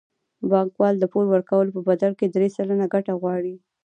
[0.49, 3.55] بانکوال د پور ورکولو په بدل کې درې سلنه ګټه غواړي